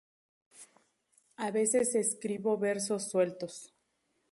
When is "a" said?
1.37-1.51